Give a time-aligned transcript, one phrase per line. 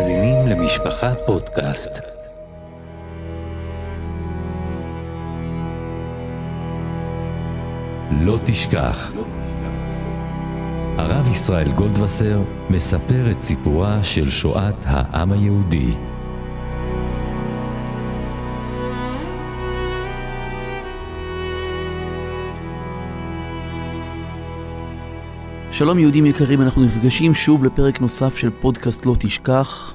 [0.00, 2.00] מאזינים למשפחה פודקאסט.
[8.10, 9.12] לא תשכח.
[10.98, 12.40] הרב ישראל גולדווסר
[12.70, 16.09] מספר את סיפורה של שואת העם היהודי.
[25.80, 29.94] שלום יהודים יקרים, אנחנו נפגשים שוב לפרק נוסף של פודקאסט לא תשכח.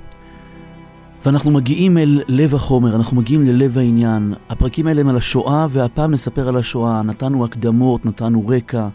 [1.26, 4.34] ואנחנו מגיעים אל לב החומר, אנחנו מגיעים ללב העניין.
[4.50, 7.02] הפרקים האלה הם על השואה, והפעם נספר על השואה.
[7.04, 8.88] נתנו הקדמות, נתנו רקע,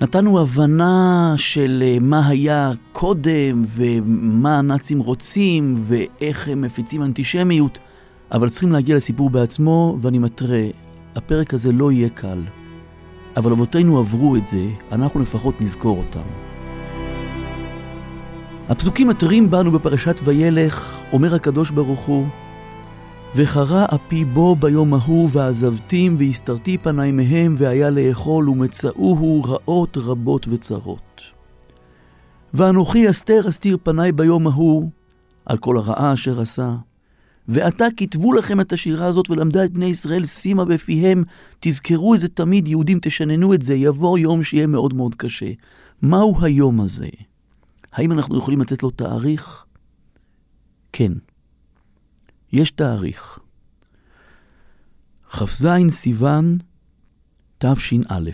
[0.00, 7.78] נתנו הבנה של אה, מה היה קודם, ומה הנאצים רוצים, ואיך הם מפיצים אנטישמיות,
[8.32, 10.62] אבל צריכים להגיע לסיפור בעצמו, ואני מתרה,
[11.16, 12.38] הפרק הזה לא יהיה קל.
[13.36, 16.28] אבל אבותינו עברו את זה, אנחנו לפחות נזכור אותם.
[18.68, 22.26] הפסוקים מתרים בנו בפרשת וילך, אומר הקדוש ברוך הוא,
[23.34, 31.20] וחרה אפי בו ביום ההוא, ועזבתים, והסתרתי פניי מהם, והיה לאכול, ומצאוהו רעות רבות וצרות.
[32.54, 34.90] ואנוכי אסתר אסתיר פניי ביום ההוא,
[35.46, 36.74] על כל הרעה אשר עשה.
[37.48, 41.24] ועתה כתבו לכם את השירה הזאת ולמדה את בני ישראל שימה בפיהם.
[41.60, 45.50] תזכרו את זה תמיד, יהודים, תשננו את זה, יבוא יום שיהיה מאוד מאוד קשה.
[46.02, 47.08] מהו היום הזה?
[47.92, 49.64] האם אנחנו יכולים לתת לו תאריך?
[50.92, 51.12] כן.
[52.52, 53.38] יש תאריך.
[55.30, 56.58] כ"ז סיוון
[57.58, 58.30] תש"א,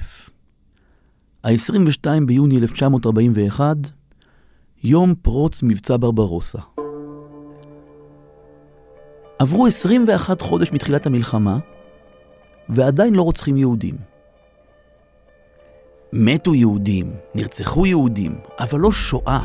[1.44, 3.76] ה-22 ביוני 1941,
[4.84, 6.58] יום פרוץ מבצע ברברוסה.
[9.38, 11.58] עברו 21 חודש מתחילת המלחמה,
[12.68, 13.94] ועדיין לא רוצחים יהודים.
[16.12, 19.44] מתו יהודים, נרצחו יהודים, אבל לא שואה.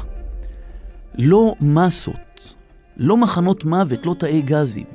[1.16, 2.56] לא מסות,
[2.98, 4.86] לא מחנות מוות, לא תאי גזים.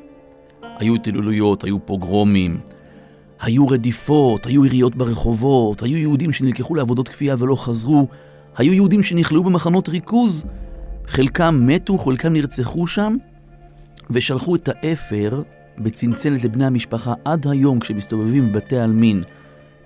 [0.78, 2.60] היו התעללויות, היו פוגרומים,
[3.40, 8.08] היו רדיפות, היו יריות ברחובות, היו יהודים שנלקחו לעבודות כפייה ולא חזרו,
[8.56, 10.44] היו יהודים שנכלאו במחנות ריכוז,
[11.06, 13.16] חלקם מתו, חלקם נרצחו שם,
[14.10, 15.42] ושלחו את האפר
[15.78, 19.22] בצנצנת לבני המשפחה עד היום כשמסתובבים בבתי עלמין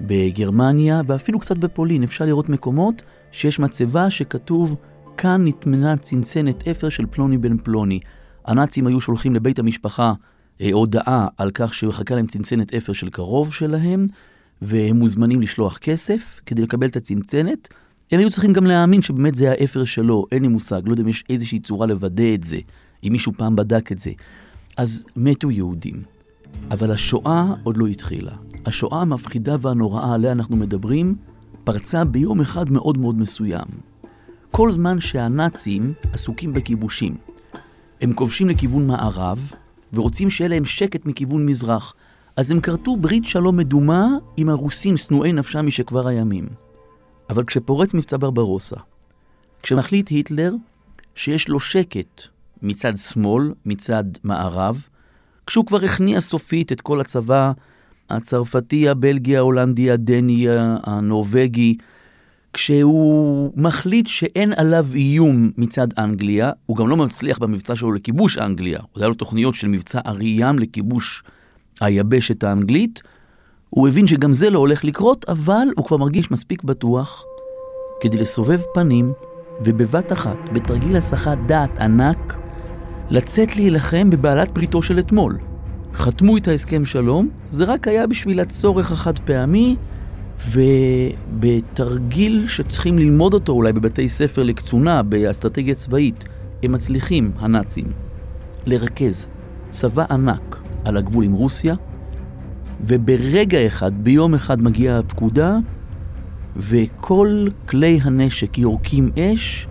[0.00, 2.02] בגרמניה ואפילו קצת בפולין.
[2.02, 3.02] אפשר לראות מקומות
[3.32, 4.76] שיש מצבה שכתוב
[5.16, 8.00] כאן נטמנה צנצנת אפר של פלוני בן פלוני.
[8.44, 10.12] הנאצים היו שולחים לבית המשפחה
[10.60, 14.06] אה, הודעה על כך שמחכה להם צנצנת אפר של קרוב שלהם
[14.62, 17.68] והם מוזמנים לשלוח כסף כדי לקבל את הצנצנת.
[18.12, 21.08] הם היו צריכים גם להאמין שבאמת זה האפר שלו, אין לי מושג, לא יודע אם
[21.08, 22.58] יש איזושהי צורה לוודא את זה.
[23.04, 24.10] אם מישהו פעם בדק את זה.
[24.76, 26.02] אז מתו יהודים,
[26.70, 28.32] אבל השואה עוד לא התחילה.
[28.66, 31.16] השואה המפחידה והנוראה עליה אנחנו מדברים,
[31.64, 33.66] פרצה ביום אחד מאוד מאוד מסוים.
[34.50, 37.16] כל זמן שהנאצים עסוקים בכיבושים.
[38.00, 39.52] הם כובשים לכיוון מערב,
[39.92, 41.94] ורוצים שיהיה להם שקט מכיוון מזרח.
[42.36, 46.48] אז הם כרתו ברית שלום מדומה עם הרוסים שנואי נפשם משכבר הימים.
[47.30, 48.76] אבל כשפורץ מבצע ברברוסה,
[49.62, 50.52] כשמחליט היטלר
[51.14, 52.22] שיש לו שקט
[52.62, 54.86] מצד שמאל, מצד מערב,
[55.46, 57.52] כשהוא כבר הכניע סופית את כל הצבא
[58.10, 60.46] הצרפתי, הבלגי, ההולנדי, הדני,
[60.82, 61.76] הנורבגי,
[62.52, 68.78] כשהוא מחליט שאין עליו איום מצד אנגליה, הוא גם לא מצליח במבצע שלו לכיבוש אנגליה,
[68.92, 71.22] עוד היה לו תוכניות של מבצע ארי ים לכיבוש
[71.80, 73.02] היבשת האנגלית,
[73.70, 77.24] הוא הבין שגם זה לא הולך לקרות, אבל הוא כבר מרגיש מספיק בטוח
[78.00, 79.12] כדי לסובב פנים,
[79.64, 82.41] ובבת אחת, בתרגיל הסחת דעת ענק,
[83.12, 85.38] לצאת להילחם בבעלת בריתו של אתמול.
[85.94, 89.76] חתמו את ההסכם שלום, זה רק היה בשביל הצורך החד פעמי,
[90.50, 96.24] ובתרגיל שצריכים ללמוד אותו אולי בבתי ספר לקצונה, באסטרטגיה צבאית,
[96.62, 97.86] הם מצליחים, הנאצים,
[98.66, 99.30] לרכז
[99.70, 101.74] צבא ענק על הגבול עם רוסיה,
[102.86, 105.56] וברגע אחד, ביום אחד מגיעה הפקודה,
[106.56, 109.68] וכל כלי הנשק יורקים אש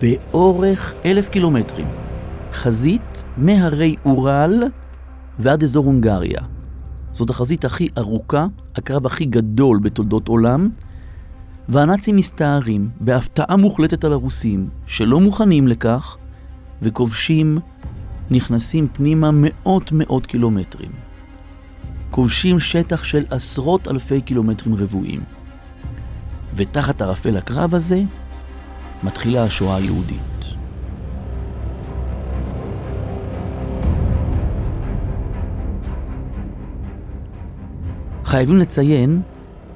[0.00, 2.09] באורך אלף קילומטרים.
[2.52, 4.62] חזית מהרי אורל
[5.38, 6.40] ועד אזור הונגריה.
[7.12, 10.68] זאת החזית הכי ארוכה, הקרב הכי גדול בתולדות עולם,
[11.68, 16.16] והנאצים מסתערים בהפתעה מוחלטת על הרוסים, שלא מוכנים לכך,
[16.82, 17.58] וכובשים
[18.30, 20.90] נכנסים פנימה מאות מאות קילומטרים.
[22.10, 25.20] כובשים שטח של עשרות אלפי קילומטרים רבועים.
[26.54, 28.02] ותחת ערפל הקרב הזה
[29.02, 30.29] מתחילה השואה היהודית.
[38.30, 39.22] חייבים לציין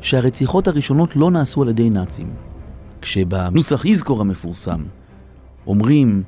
[0.00, 2.34] שהרציחות הראשונות לא נעשו על ידי נאצים.
[3.00, 4.84] כשבנוסח יזכור המפורסם
[5.66, 6.22] אומרים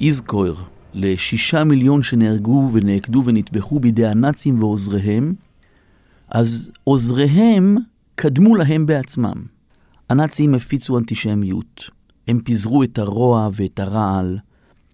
[0.00, 0.54] איזקויר
[0.94, 5.34] לשישה מיליון שנהרגו ונעקדו ונטבחו בידי הנאצים ועוזריהם,
[6.28, 7.76] אז עוזריהם
[8.14, 9.42] קדמו להם בעצמם.
[10.10, 11.90] הנאצים הפיצו אנטישמיות,
[12.28, 14.38] הם פיזרו את הרוע ואת הרעל,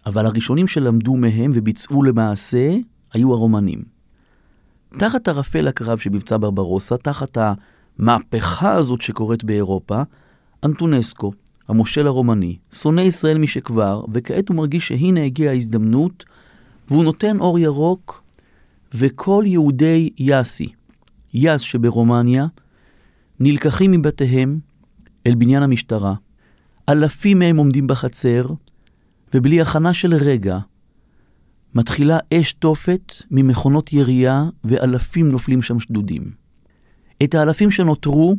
[0.07, 2.77] אבל הראשונים שלמדו מהם וביצעו למעשה
[3.13, 3.92] היו הרומנים.
[4.99, 7.39] תחת ערפל הקרב של מבצע ברברוסה, תחת
[7.99, 10.03] המהפכה הזאת שקורית באירופה,
[10.65, 11.33] אנטונסקו,
[11.69, 16.25] המושל הרומני, שונא ישראל משכבר, וכעת הוא מרגיש שהנה הגיעה ההזדמנות,
[16.89, 18.23] והוא נותן אור ירוק,
[18.95, 20.69] וכל יהודי יאסי,
[21.35, 22.47] יאס שברומניה,
[23.41, 24.59] נלקחים מבתיהם
[25.27, 26.15] אל בניין המשטרה.
[26.89, 28.47] אלפים מהם עומדים בחצר,
[29.35, 30.59] ובלי הכנה של רגע,
[31.75, 36.23] מתחילה אש תופת ממכונות ירייה, ואלפים נופלים שם שדודים.
[37.25, 38.37] את האלפים שנותרו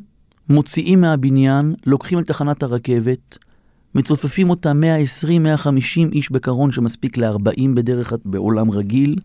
[0.50, 3.38] מוציאים מהבניין, לוקחים לתחנת הרכבת,
[3.96, 9.16] מצופפים אותה 120-150 איש בקרון שמספיק ל-40 בדרך בעולם רגיל.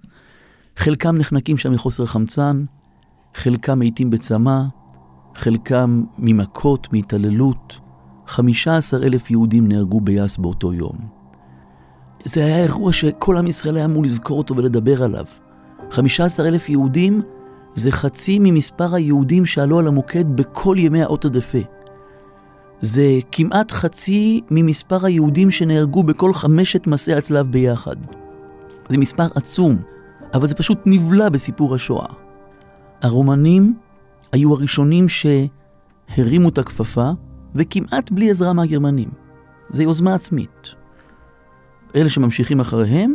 [0.77, 2.65] חלקם נחנקים שם מחוסר חמצן,
[3.35, 4.63] חלקם מתים בצמא,
[5.35, 7.81] חלקם ממכות, מהתעללות.
[8.27, 11.18] 15 אלף יהודים נהרגו ביאס באותו יום.
[12.29, 15.25] זה היה אירוע שכל עם ישראל היה אמור לזכור אותו ולדבר עליו.
[15.91, 17.23] 15 אלף יהודים
[17.75, 21.59] זה חצי ממספר היהודים שעלו על המוקד בכל ימי האות הדפה.
[22.81, 27.97] זה כמעט חצי ממספר היהודים שנהרגו בכל חמשת מסעי הצלב ביחד.
[28.89, 29.77] זה מספר עצום,
[30.35, 32.09] אבל זה פשוט נבלע בסיפור השואה.
[33.03, 33.75] הרומנים
[34.33, 37.11] היו הראשונים שהרימו את הכפפה,
[37.55, 39.09] וכמעט בלי עזרה מהגרמנים.
[39.73, 40.75] זה יוזמה עצמית.
[41.99, 43.15] אלה שממשיכים אחריהם,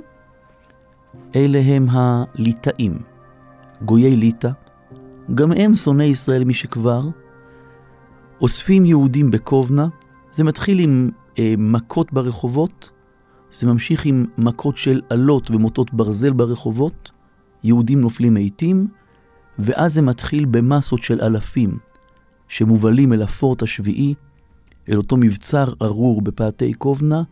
[1.36, 2.98] אלה הם הליטאים,
[3.86, 4.50] גויי ליטא,
[5.36, 7.02] גם הם שונאי ישראל משכבר,
[8.42, 9.88] אוספים יהודים בקובנה,
[10.32, 11.10] זה מתחיל עם
[11.40, 12.92] אה, מכות ברחובות,
[13.52, 17.12] זה ממשיך עם מכות של אלות ומוטות ברזל ברחובות,
[17.64, 18.88] יהודים נופלים מתים,
[19.60, 21.78] ואז זה מתחיל במסות של אלפים
[22.48, 24.14] שמובלים אל הפורט השביעי,
[24.90, 27.24] אל אותו מבצר ארור בפאתי קובנה,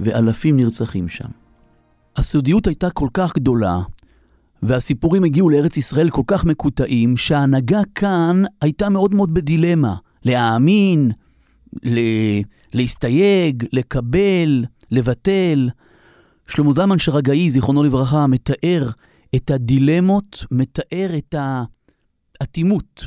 [0.00, 1.28] ואלפים נרצחים שם.
[2.16, 3.80] הסודיות הייתה כל כך גדולה,
[4.62, 9.94] והסיפורים הגיעו לארץ ישראל כל כך מקוטעים, שההנהגה כאן הייתה מאוד מאוד בדילמה.
[10.24, 11.10] להאמין,
[11.84, 12.40] ל-
[12.72, 15.68] להסתייג, לקבל, לבטל.
[16.46, 18.90] שלמה זלמן שרגאי, זיכרונו לברכה, מתאר
[19.36, 21.34] את הדילמות, מתאר את
[22.40, 23.04] האטימות,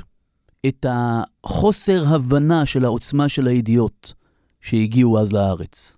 [0.67, 4.13] את החוסר הבנה של העוצמה של הידיעות
[4.61, 5.97] שהגיעו אז לארץ.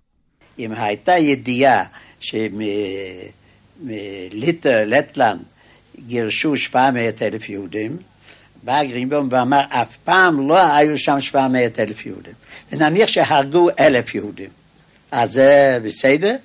[0.58, 1.84] אם הייתה ידיעה
[3.80, 5.40] שמליטר, לטלנד,
[6.06, 7.96] גירשו 700 אלף יהודים,
[8.62, 12.34] בא גרינבום ואמר, אף פעם לא היו שם 700 אלף יהודים.
[12.72, 14.50] ונניח שהרגו אלף יהודים.
[15.10, 16.36] אז זה בסדר?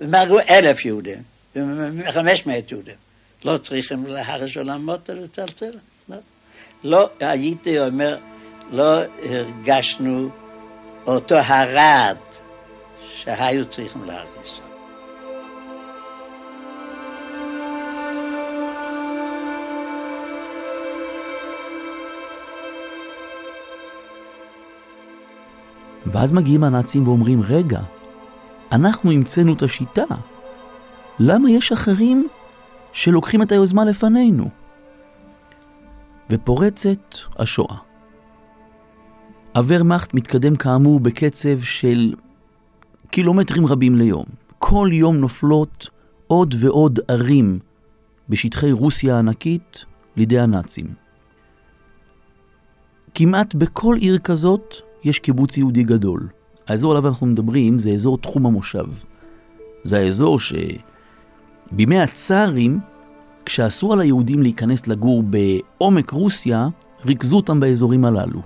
[0.00, 1.18] הם הרגו אלף יהודים,
[2.12, 2.94] 500 יהודים.
[3.44, 5.72] לא צריכים להרש עולמות ולצלצל.
[6.08, 6.16] לא.
[6.84, 8.18] לא הייתי אומר,
[8.70, 10.30] לא הרגשנו
[11.06, 12.16] אותו הרד
[13.24, 14.60] שהיו צריכים להרגיש.
[26.06, 27.80] ואז מגיעים הנאצים ואומרים, רגע,
[28.72, 30.04] אנחנו המצאנו את השיטה.
[31.18, 32.28] למה יש אחרים
[32.92, 34.48] שלוקחים את היוזמה לפנינו?
[36.30, 37.76] ופורצת השואה.
[39.56, 42.14] הוורמאכט מתקדם כאמור בקצב של
[43.12, 44.24] קילומטרים רבים ליום.
[44.58, 45.90] כל יום נופלות
[46.26, 47.58] עוד ועוד ערים
[48.28, 49.84] בשטחי רוסיה הענקית
[50.16, 50.86] לידי הנאצים.
[53.14, 56.28] כמעט בכל עיר כזאת יש קיבוץ יהודי גדול.
[56.68, 58.86] האזור עליו אנחנו מדברים זה אזור תחום המושב.
[59.82, 60.38] זה האזור
[61.70, 62.80] שבימי הצארים,
[63.44, 66.68] כשאסור על היהודים להיכנס לגור בעומק רוסיה,
[67.06, 68.42] ריכזו אותם באזורים הללו.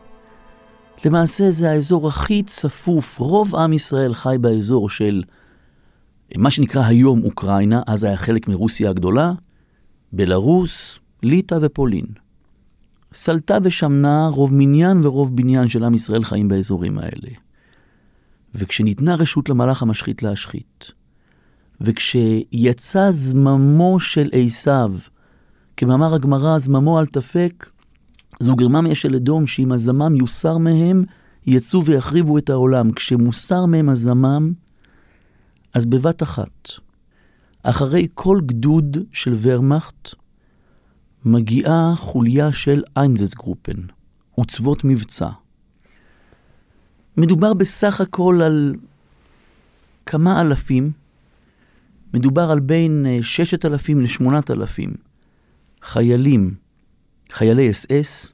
[1.07, 5.23] למעשה זה האזור הכי צפוף, רוב עם ישראל חי באזור של
[6.37, 9.33] מה שנקרא היום אוקראינה, אז היה חלק מרוסיה הגדולה,
[10.13, 12.07] בלרוס, ליטא ופולין.
[13.13, 17.31] סלטה ושמנה, רוב מניין ורוב בניין של עם ישראל חיים באזורים האלה.
[18.55, 20.93] וכשניתנה רשות למלאך המשחית להשחית,
[21.81, 24.95] וכשיצא זממו של עשיו,
[25.77, 27.71] כמאמר הגמרא, זממו אל תפק,
[28.41, 31.05] זו גרממיה של אדום שאם הזמם יוסר מהם,
[31.47, 32.93] יצאו ויחריבו את העולם.
[32.93, 34.53] כשמוסר מהם הזמם,
[35.75, 36.71] אז בבת אחת,
[37.63, 40.15] אחרי כל גדוד של ורמאכט,
[41.25, 43.77] מגיעה חוליה של איינזסגרופן,
[44.35, 45.29] עוצבות מבצע.
[47.17, 48.75] מדובר בסך הכל על
[50.07, 50.93] כמה אלפים,
[52.15, 54.95] מדובר על בין אה, ששת אלפים לשמונת אלפים
[55.83, 56.55] חיילים,
[57.33, 58.33] חיילי אס אס,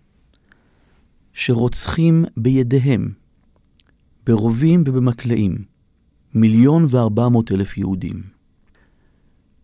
[1.33, 3.13] שרוצחים בידיהם,
[4.27, 5.65] ברובים ובמקלעים,
[6.35, 8.23] מיליון וארבע מאות אלף יהודים.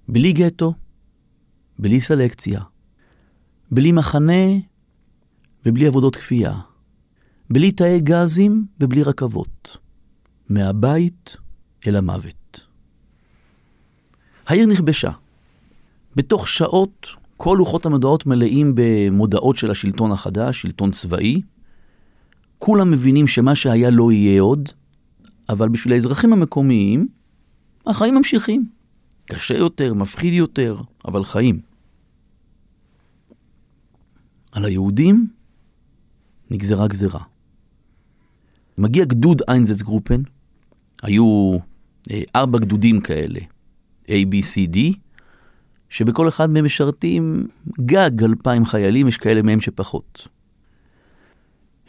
[0.08, 0.74] בלי גטו,
[1.78, 2.60] בלי סלקציה,
[3.70, 4.46] בלי מחנה
[5.66, 6.60] ובלי עבודות כפייה,
[7.50, 9.76] בלי תאי גזים ובלי רכבות,
[10.48, 11.36] מהבית
[11.86, 12.66] אל המוות.
[14.46, 15.10] העיר נכבשה.
[16.16, 17.08] בתוך שעות
[17.38, 21.42] כל לוחות המודעות מלאים במודעות של השלטון החדש, שלטון צבאי.
[22.58, 24.68] כולם מבינים שמה שהיה לא יהיה עוד,
[25.48, 27.08] אבל בשביל האזרחים המקומיים,
[27.86, 28.68] החיים ממשיכים.
[29.24, 31.60] קשה יותר, מפחיד יותר, אבל חיים.
[34.52, 35.28] על היהודים
[36.50, 37.22] נגזרה גזרה.
[38.78, 40.22] מגיע גדוד איינזץ גרופן,
[41.02, 41.56] היו
[42.10, 43.40] אה, ארבע גדודים כאלה,
[44.06, 44.78] A, B, C, D,
[45.88, 47.46] שבכל אחד מהם משרתים
[47.80, 50.28] גג אלפיים חיילים, יש כאלה מהם שפחות.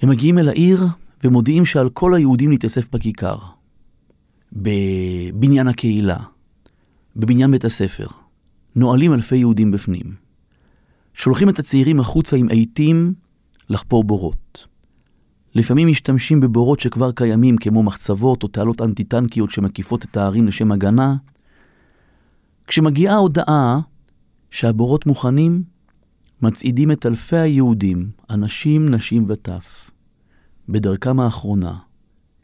[0.02, 0.86] הם מגיעים אל העיר
[1.24, 3.38] ומודיעים שעל כל היהודים להתאסף בכיכר,
[4.54, 6.18] בבניין הקהילה,
[7.16, 8.08] בבניין בית הספר.
[8.76, 10.16] נועלים אלפי יהודים בפנים.
[11.14, 13.14] שולחים את הצעירים החוצה עם עיתים
[13.70, 14.68] לחפור בורות.
[15.56, 21.16] לפעמים משתמשים בבורות שכבר קיימים, כמו מחצבות או תעלות אנטי-טנקיות שמקיפות את הערים לשם הגנה.
[22.70, 23.80] כשמגיעה ההודעה
[24.52, 25.64] שהבורות מוכנים,
[26.42, 29.92] מצעידים את אלפי היהודים, אנשים, נשים וטף,
[30.70, 31.78] בדרכם האחרונה,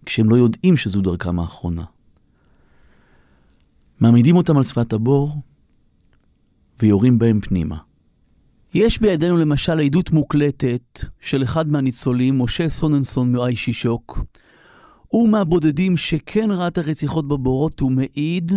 [0.05, 1.83] כשהם לא יודעים שזו דרכם האחרונה.
[3.99, 5.35] מעמידים אותם על שפת הבור
[6.81, 7.77] ויורים בהם פנימה.
[8.73, 14.19] יש בידינו למשל עדות מוקלטת של אחד מהניצולים, משה סוננסון מאי שישוק.
[15.07, 18.51] הוא מהבודדים שכן ראה את הרציחות בבורות, הוא מעיד,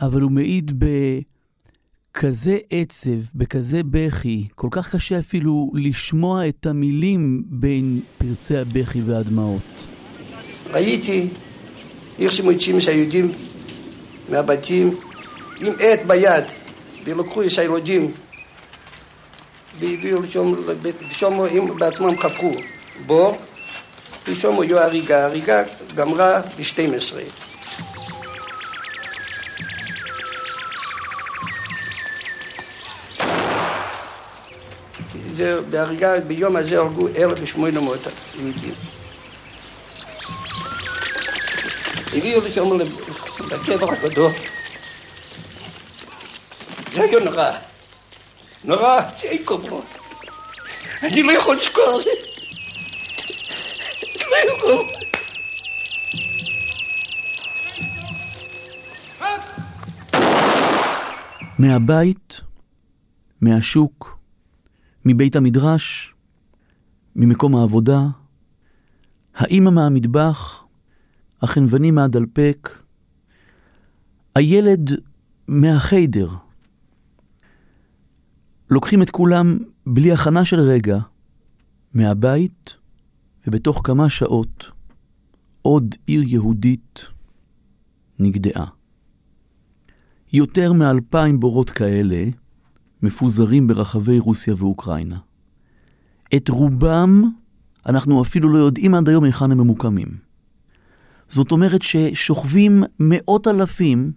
[0.00, 0.72] אבל הוא מעיד
[2.14, 9.86] בכזה עצב, בכזה בכי, כל כך קשה אפילו לשמוע את המילים בין פרצי הבכי והדמעות.
[10.70, 11.28] ראיתי
[12.18, 13.32] איך שמוצאים שהיהודים
[14.28, 14.96] מהבתים
[15.60, 16.44] עם עט ביד,
[17.04, 18.12] ולקחו את הילדים
[19.80, 20.52] והביאו לשם,
[21.10, 22.52] ושם הם בעצמם חפרו
[23.06, 23.36] בור,
[24.28, 25.62] ושם היו הריגה, הריגה
[25.94, 27.16] גמרה ב-12.
[35.32, 38.00] זה בהריגה, ביום הזה הרגו 1,800
[38.34, 38.74] יהודים.
[42.12, 42.78] הביאו לשם
[43.50, 44.32] לקבר הגדול.
[46.94, 47.50] זה היה נורא.
[48.64, 49.82] נורא, שאין כמוהו.
[51.02, 52.10] אני לא יכול לשכוח את זה.
[54.30, 54.86] לא יכול.
[61.58, 62.40] מהבית,
[63.40, 64.18] מהשוק,
[65.04, 66.14] מבית המדרש,
[67.16, 68.06] ממקום העבודה,
[69.34, 70.64] האימא מהמטבח,
[71.42, 72.78] החנווני מהדלפק,
[74.34, 74.90] הילד
[75.48, 76.28] מהחיידר.
[78.70, 80.98] לוקחים את כולם בלי הכנה של רגע
[81.94, 82.76] מהבית,
[83.46, 84.70] ובתוך כמה שעות
[85.62, 87.06] עוד עיר יהודית
[88.18, 88.66] נגדעה.
[90.32, 92.24] יותר מאלפיים בורות כאלה
[93.02, 95.18] מפוזרים ברחבי רוסיה ואוקראינה.
[96.36, 97.22] את רובם
[97.86, 100.08] אנחנו אפילו לא יודעים עד היום היכן הם ממוקמים.
[101.28, 104.12] זאת אומרת ששוכבים מאות אלפים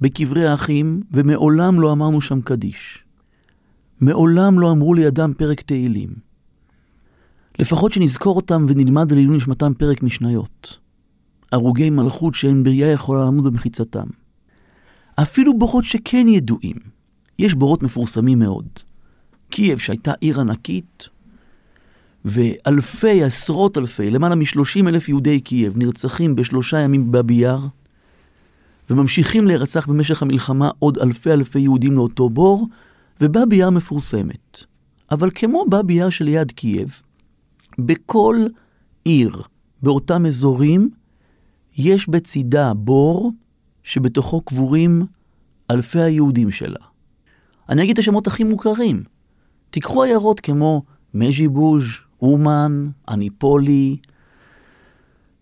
[0.00, 3.04] בקברי האחים, ומעולם לא אמרנו שם קדיש.
[4.00, 6.10] מעולם לא אמרו לידם פרק תהילים.
[7.58, 10.78] לפחות שנזכור אותם ונלמד על עילוי נשמתם פרק משניות.
[11.52, 14.06] הרוגי מלכות שאין בריאה יכולה לעמוד במחיצתם.
[15.14, 16.91] אפילו בורות שכן ידועים.
[17.42, 18.66] יש בורות מפורסמים מאוד.
[19.50, 21.08] קייב, שהייתה עיר ענקית,
[22.24, 27.66] ואלפי, עשרות אלפי, למעלה משלושים אלף יהודי קייב נרצחים בשלושה ימים בבאבי יאר,
[28.90, 32.68] וממשיכים להירצח במשך המלחמה עוד אלפי אלפי יהודים לאותו בור,
[33.20, 34.64] ובאבי יאר מפורסמת.
[35.10, 37.00] אבל כמו באבי יאר שליד קייב,
[37.78, 38.46] בכל
[39.04, 39.42] עיר,
[39.82, 40.90] באותם אזורים,
[41.76, 43.32] יש בצידה בור
[43.82, 45.06] שבתוכו קבורים
[45.70, 46.91] אלפי היהודים שלה.
[47.72, 49.02] אני אגיד את השמות הכי מוכרים.
[49.70, 50.82] תיקחו עיירות כמו
[51.14, 51.84] מז'יבוז',
[52.22, 53.96] אומן, אניפולי,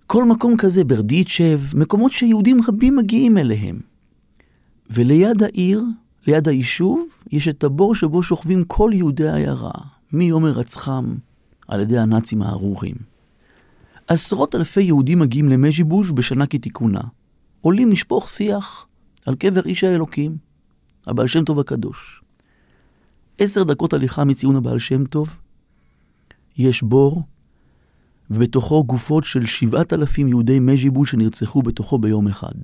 [0.06, 3.80] כל מקום כזה, ברדיצ'ב, מקומות שיהודים רבים מגיעים אליהם.
[4.90, 5.84] וליד העיר,
[6.26, 9.72] ליד היישוב, יש את הבור שבו שוכבים כל יהודי העיירה,
[10.12, 11.14] מיום הרצחם
[11.68, 12.96] על ידי הנאצים הארורים.
[14.08, 17.00] עשרות אלפי יהודים מגיעים למז'יבוז' בשנה כתיקונה,
[17.60, 18.86] עולים לשפוך שיח
[19.26, 20.49] על קבר איש האלוקים,
[21.10, 22.22] הבעל שם טוב הקדוש.
[23.38, 25.40] עשר דקות הליכה מציון הבעל שם טוב,
[26.56, 27.22] יש בור,
[28.30, 32.54] ובתוכו גופות של שבעת אלפים יהודי מז'יבו שנרצחו בתוכו ביום אחד.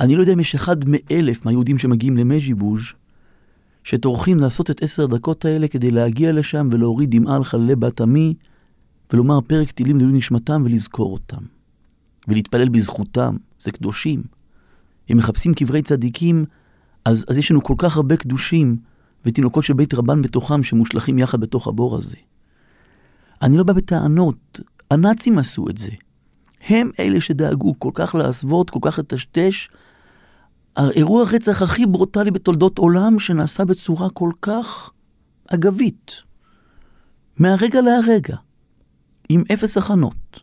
[0.00, 2.82] אני לא יודע אם יש אחד מאלף מהיהודים שמגיעים למז'יבוז'
[3.84, 8.34] שטורחים לעשות את עשר הדקות האלה כדי להגיע לשם ולהוריד דמעה על חללי בת עמי
[9.12, 11.42] ולומר פרק תהילים לעילוי נשמתם ולזכור אותם.
[12.28, 14.22] ולהתפלל בזכותם, זה קדושים.
[15.12, 16.44] אם מחפשים קברי צדיקים,
[17.04, 18.76] אז, אז יש לנו כל כך הרבה קדושים
[19.24, 22.16] ותינוקות של בית רבן בתוכם שמושלכים יחד בתוך הבור הזה.
[23.42, 25.90] אני לא בא בטענות, הנאצים עשו את זה.
[26.68, 29.68] הם אלה שדאגו כל כך להסוות, כל כך לטשטש.
[30.76, 34.90] האירוע הרצח הכי ברוטלי בתולדות עולם שנעשה בצורה כל כך
[35.46, 36.12] אגבית.
[37.38, 38.36] מהרגע להרגע,
[39.28, 40.40] עם אפס הכנות.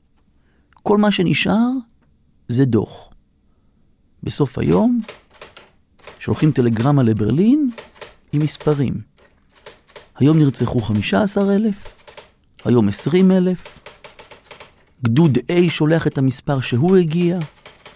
[0.83, 1.69] כל מה שנשאר
[2.47, 3.09] זה דוח.
[4.23, 4.99] בסוף היום
[6.29, 7.69] שולחים טלגרמה לברלין
[8.33, 8.93] עם מספרים.
[10.17, 11.87] היום נרצחו 15,000,
[12.65, 13.79] היום 20,000,
[15.03, 17.39] גדוד A שולח את המספר שהוא הגיע,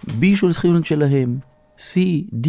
[0.06, 1.38] B שולחים את שלהם,
[1.78, 1.92] C,
[2.32, 2.48] D.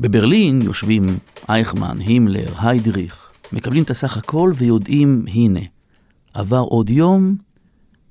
[0.00, 1.06] בברלין יושבים
[1.48, 5.60] אייכמן, הימלר, היידריך, מקבלים את הסך הכל ויודעים, הנה,
[6.34, 7.36] עבר עוד יום,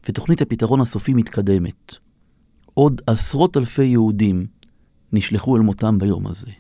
[0.09, 1.95] ותוכנית הפתרון הסופי מתקדמת.
[2.73, 4.54] עוד עשרות אלפי יהודים
[5.13, 6.51] נשלחו אל מותם ביום הזה.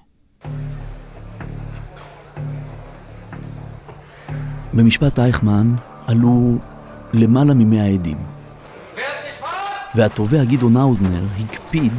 [4.73, 5.75] במשפט אייכמן
[6.07, 6.57] עלו
[7.13, 8.17] למעלה ממאה עדים.
[9.95, 11.93] והתובע גדעון האוזנר הקפיד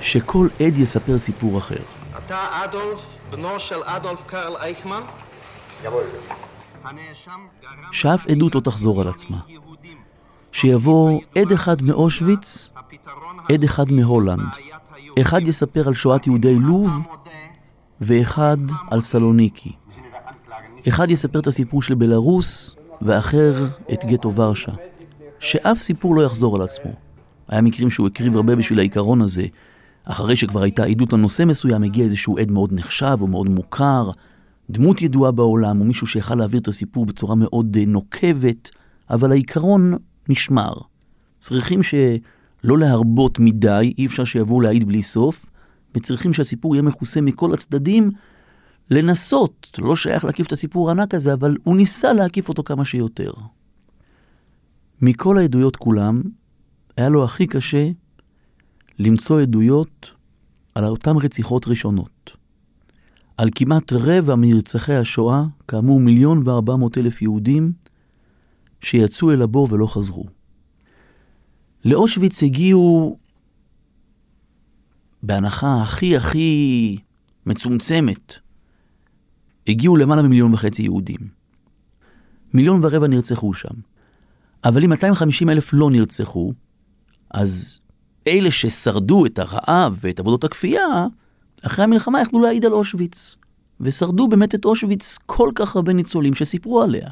[0.00, 1.82] שכל עד יספר סיפור אחר.
[2.26, 5.02] אתה אדולף, בנו של אדולף קרל אייכמן?
[7.92, 9.38] שאף עדות לא תחזור על עצמה.
[10.52, 12.68] שיבוא עד אחד מאושוויץ,
[13.52, 14.48] עד אחד מהולנד.
[15.20, 16.90] אחד יספר על שואת יהודי לוב
[18.00, 18.56] ואחד
[18.90, 19.72] על סלוניקי.
[20.88, 23.52] אחד יספר את הסיפור של בלארוס ואחר
[23.92, 24.72] את גטו ורשה.
[25.38, 26.92] שאף סיפור לא יחזור על עצמו.
[27.48, 29.44] היה מקרים שהוא הקריב הרבה בשביל העיקרון הזה.
[30.04, 34.10] אחרי שכבר הייתה עדות על נושא מסוים, הגיע איזשהו עד מאוד נחשב או מאוד מוכר,
[34.70, 38.70] דמות ידועה בעולם, או מישהו שיכל להעביר את הסיפור בצורה מאוד אה, נוקבת,
[39.10, 39.94] אבל העיקרון
[40.28, 40.72] נשמר.
[41.38, 41.82] צריכים
[42.62, 45.46] שלא להרבות מדי, אי אפשר שיבואו להעיד בלי סוף,
[45.94, 48.10] וצריכים שהסיפור יהיה מכוסה מכל הצדדים,
[48.90, 53.30] לנסות, לא שייך להקיף את הסיפור הענק הזה, אבל הוא ניסה להקיף אותו כמה שיותר.
[55.02, 56.22] מכל העדויות כולם,
[56.96, 57.90] היה לו הכי קשה
[58.98, 60.10] למצוא עדויות
[60.74, 62.36] על אותן רציחות ראשונות.
[63.36, 67.72] על כמעט רבע מנרצחי השואה, כאמור מיליון וארבע מאות אלף יהודים,
[68.80, 70.39] שיצאו אל הבור ולא חזרו.
[71.84, 73.18] לאושוויץ הגיעו,
[75.22, 76.98] בהנחה הכי הכי
[77.46, 78.38] מצומצמת,
[79.68, 81.40] הגיעו למעלה ממיליון וחצי יהודים.
[82.54, 83.74] מיליון ורבע נרצחו שם.
[84.64, 86.52] אבל אם 250 אלף לא נרצחו,
[87.30, 87.80] אז
[88.26, 91.06] אלה ששרדו את הרעב ואת עבודות הכפייה,
[91.62, 93.36] אחרי המלחמה יכלו להעיד על אושוויץ.
[93.80, 97.08] ושרדו באמת את אושוויץ כל כך הרבה ניצולים שסיפרו עליה.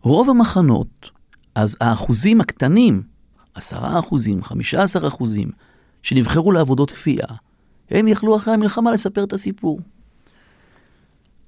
[0.00, 1.10] רוב המחנות,
[1.58, 3.02] אז האחוזים הקטנים,
[3.54, 5.50] עשרה אחוזים, חמישה עשר אחוזים,
[6.02, 7.26] שנבחרו לעבודות כפייה,
[7.90, 9.80] הם יכלו אחרי המלחמה לספר את הסיפור.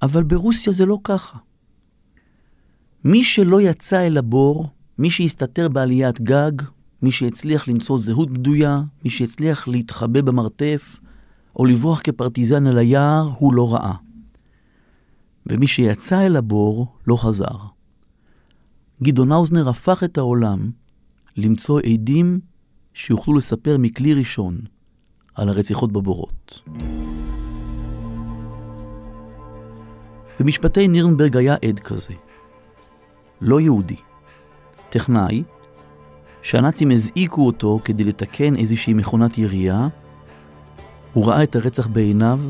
[0.01, 1.37] אבל ברוסיה זה לא ככה.
[3.03, 6.51] מי שלא יצא אל הבור, מי שהסתתר בעליית גג,
[7.01, 10.99] מי שהצליח למצוא זהות בדויה, מי שהצליח להתחבא במרתף,
[11.55, 13.93] או לברוח כפרטיזן אל היער, הוא לא ראה.
[15.45, 17.55] ומי שיצא אל הבור, לא חזר.
[19.03, 20.71] גדעון האוזנר הפך את העולם
[21.37, 22.39] למצוא עדים
[22.93, 24.59] שיוכלו לספר מכלי ראשון
[25.35, 26.61] על הרציחות בבורות.
[30.39, 32.13] במשפטי נירנברג היה עד כזה,
[33.41, 33.95] לא יהודי,
[34.89, 35.43] טכנאי,
[36.41, 39.87] שהנאצים הזעיקו אותו כדי לתקן איזושהי מכונת ירייה,
[41.13, 42.41] הוא ראה את הרצח בעיניו,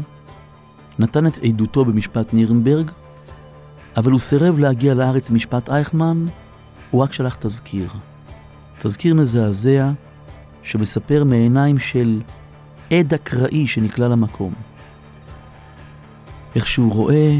[0.99, 2.91] נתן את עדותו במשפט נירנברג,
[3.97, 6.25] אבל הוא סירב להגיע לארץ למשפט אייכמן,
[6.91, 7.89] הוא רק שלח תזכיר.
[8.79, 9.91] תזכיר מזעזע
[10.63, 12.21] שמספר מעיניים של
[12.91, 14.53] עד אקראי שנקלע למקום.
[16.55, 17.37] איך שהוא רואה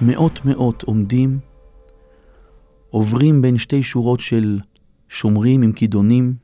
[0.00, 1.38] מאות מאות עומדים,
[2.90, 4.60] עוברים בין שתי שורות של
[5.08, 6.34] שומרים עם כידונים,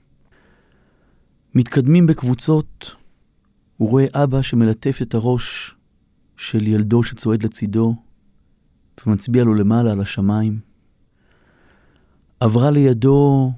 [1.55, 2.95] מתקדמים בקבוצות,
[3.77, 5.75] הוא רואה אבא שמלטף את הראש
[6.37, 7.95] של ילדו שצועד לצידו,
[9.07, 10.61] ומצביע לו למעלה על השמיים.
[12.41, 13.53] עברה לידו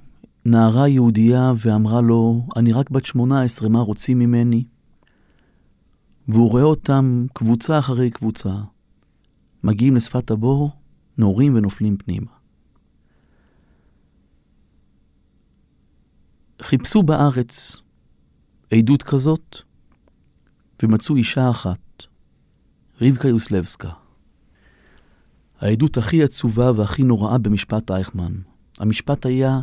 [0.44, 4.64] נערה יהודייה ואמרה לו, אני רק בת שמונה עשרה, מה רוצים ממני?
[6.29, 8.55] והוא רואה אותם קבוצה אחרי קבוצה,
[9.64, 10.70] מגיעים לשפת הבור,
[11.18, 12.31] נורים ונופלים פנימה.
[16.62, 17.83] חיפשו בארץ
[18.72, 19.57] עדות כזאת,
[20.83, 22.03] ומצאו אישה אחת,
[23.01, 24.06] רבקה יוסלבסקה.
[25.61, 28.33] העדות הכי עצובה והכי נוראה במשפט אייכמן.
[28.79, 29.61] המשפט היה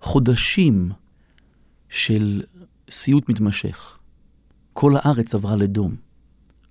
[0.00, 0.92] חודשים
[1.88, 2.42] של
[2.90, 3.98] סיוט מתמשך.
[4.72, 5.94] כל הארץ עברה לדום.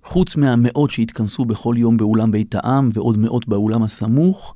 [0.04, 4.54] חוץ מהמאות שהתכנסו בכל יום באולם בית העם, ועוד מאות באולם הסמוך,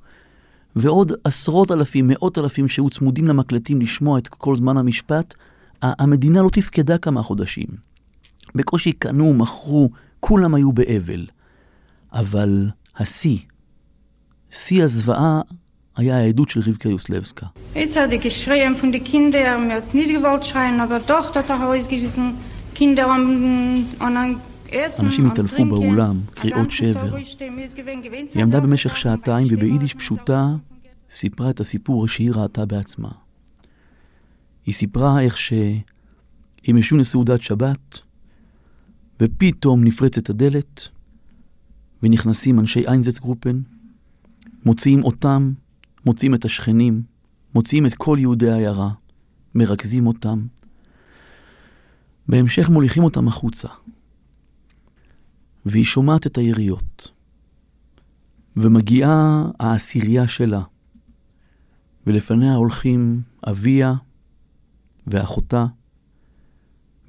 [0.76, 5.34] ועוד עשרות אלפים, מאות אלפים שהיו צמודים למקלטים לשמוע את כל זמן המשפט,
[5.82, 7.66] המדינה לא תפקדה כמה חודשים.
[8.54, 9.90] בקושי קנו, מכרו,
[10.20, 11.26] כולם היו באבל.
[12.12, 13.38] אבל השיא,
[14.50, 15.40] שיא הזוועה,
[15.96, 17.46] היה העדות של רבקה יוסלבסקה.
[17.74, 18.14] Hat er er
[24.70, 27.16] er אנשים התעלפו באולם, קריאות שבר.
[28.34, 30.54] היא עמדה במשך שעתיים וביידיש פשוטה
[31.10, 33.10] סיפרה את הסיפור שהיא ראתה בעצמה.
[34.66, 37.98] היא סיפרה איך שהם יושבים לסעודת שבת,
[39.20, 40.88] ופתאום נפרצת הדלת,
[42.02, 43.60] ונכנסים אנשי איינזץ גרופן,
[44.64, 45.52] מוציאים אותם,
[46.06, 47.02] מוציאים את השכנים,
[47.54, 48.90] מוציאים את כל יהודי העיירה,
[49.54, 50.46] מרכזים אותם.
[52.28, 53.68] בהמשך מוליכים אותם החוצה.
[55.66, 57.10] והיא שומעת את היריות.
[58.56, 60.62] ומגיעה העשירייה שלה,
[62.06, 63.94] ולפניה הולכים אביה
[65.06, 65.66] ואחותה,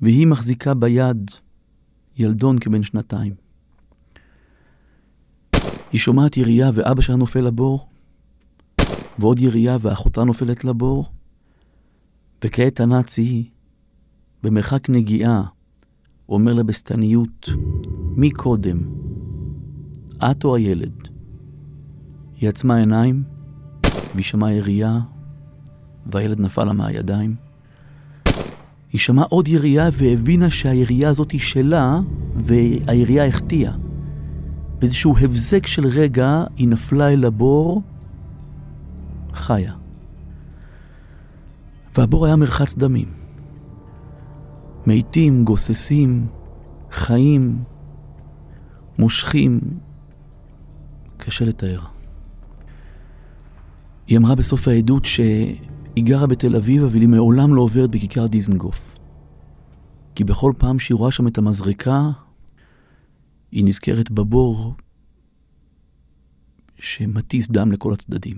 [0.01, 1.31] והיא מחזיקה ביד
[2.17, 3.48] ילדון כבן שנתיים.
[5.91, 7.87] היא שומעת ירייה ואבא שלה נופל לבור,
[9.19, 11.05] ועוד ירייה ואחותה נופלת לבור,
[12.43, 13.49] וכעת הנאצי,
[14.43, 15.43] במרחק נגיעה,
[16.29, 17.49] אומר לה בשטניות,
[18.15, 18.79] מי קודם,
[20.31, 21.09] את או הילד?
[22.41, 23.23] היא עצמה עיניים,
[24.13, 24.99] והיא שמעה ירייה,
[26.05, 27.35] והילד נפל לה מהידיים.
[28.91, 31.99] היא שמעה עוד ירייה והבינה שהירייה הזאת היא שלה,
[32.35, 33.88] והירייה החטיאה.
[34.79, 37.81] באיזשהו הבזק של רגע היא נפלה אל הבור,
[39.33, 39.73] חיה.
[41.97, 43.07] והבור היה מרחץ דמים.
[44.87, 46.27] מתים, גוססים,
[46.91, 47.63] חיים,
[48.99, 49.59] מושכים,
[51.17, 51.79] קשה לתאר.
[54.07, 55.59] היא אמרה בסוף העדות שהיא
[55.97, 58.97] גרה בתל אביב, אבל היא מעולם לא עוברת בכיכר דיזנגוף.
[60.15, 62.09] כי בכל פעם שהיא רואה שם את המזרקה,
[63.51, 64.75] היא נזכרת בבור
[66.79, 68.37] שמטיס דם לכל הצדדים.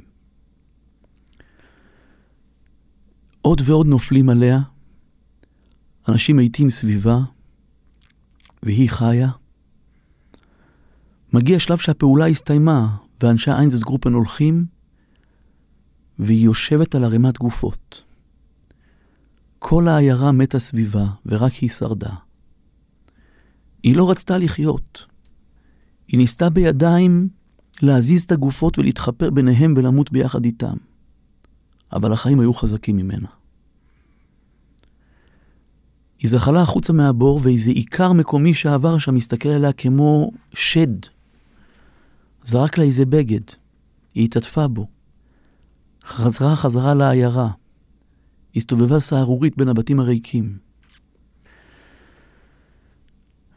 [3.41, 4.59] עוד ועוד נופלים עליה,
[6.07, 7.17] אנשים מתים סביבה,
[8.63, 9.29] והיא חיה.
[11.33, 14.65] מגיע שלב שהפעולה הסתיימה, ואנשי איינזס גרופן הולכים,
[16.19, 18.03] והיא יושבת על ערימת גופות.
[19.59, 22.13] כל העיירה מתה סביבה, ורק היא שרדה.
[23.83, 25.05] היא לא רצתה לחיות.
[26.07, 27.29] היא ניסתה בידיים
[27.81, 30.75] להזיז את הגופות ולהתחפר ביניהם ולמות ביחד איתם.
[31.93, 33.27] אבל החיים היו חזקים ממנה.
[36.19, 41.05] היא זחלה החוצה מהבור ואיזה עיקר מקומי שעבר שם מסתכל עליה כמו שד.
[42.43, 43.41] זרק לה איזה בגד.
[44.15, 44.87] היא התעטפה בו.
[46.03, 47.49] חזרה חזרה לעיירה.
[48.55, 50.57] הסתובבה סהרורית בין הבתים הריקים.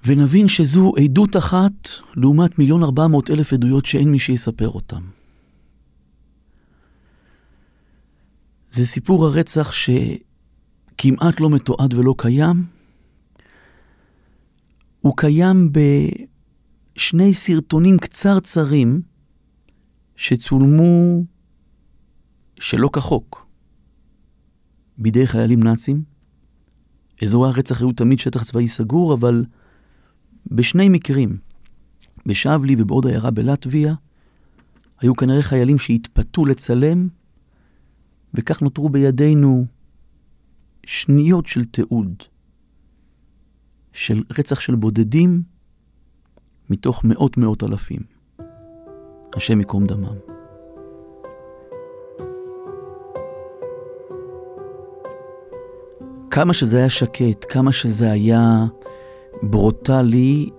[0.06, 5.02] ונבין שזו עדות אחת לעומת מיליון ארבע מאות אלף עדויות שאין מי שיספר אותן.
[8.70, 12.64] זה סיפור הרצח שכמעט לא מתועד ולא קיים.
[15.00, 15.72] הוא קיים
[16.96, 19.02] בשני סרטונים קצרצרים
[20.16, 21.24] שצולמו
[22.58, 23.46] שלא כחוק
[24.98, 26.02] בידי חיילים נאצים.
[27.22, 29.44] אזורי הרצח היו תמיד שטח צבאי סגור, אבל
[30.46, 31.36] בשני מקרים,
[32.26, 33.94] בשבלי ובעוד עיירה בלטביה,
[35.00, 37.08] היו כנראה חיילים שהתפתו לצלם,
[38.34, 39.66] וכך נותרו בידינו
[40.86, 42.22] שניות של תיעוד
[43.92, 45.42] של רצח של בודדים
[46.70, 48.00] מתוך מאות מאות אלפים.
[49.36, 50.16] השם ייקום דמם.
[56.30, 58.64] כמה שזה היה שקט, כמה שזה היה
[59.50, 60.50] ברוטלי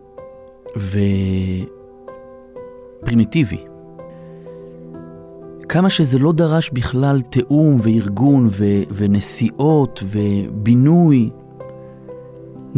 [3.04, 3.66] ופרימיטיבי.
[5.70, 11.30] כמה שזה לא דרש בכלל תיאום וארגון ו- ונסיעות ובינוי,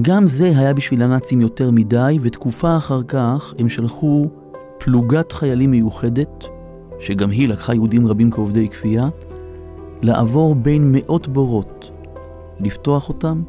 [0.01, 4.27] גם זה היה בשביל הנאצים יותר מדי, ותקופה אחר כך הם שלחו
[4.77, 6.47] פלוגת חיילים מיוחדת,
[6.99, 9.09] שגם היא לקחה יהודים רבים כעובדי כפייה,
[10.01, 11.91] לעבור בין מאות בורות,
[12.59, 13.43] לפתוח אותם,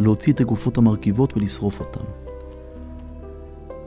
[0.00, 2.04] להוציא את הגופות המרכיבות ולשרוף אותם.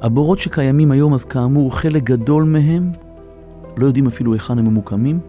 [0.02, 2.92] הבורות שקיימים היום, אז כאמור, חלק גדול מהם
[3.78, 5.20] לא יודעים אפילו היכן הם ממוקמים.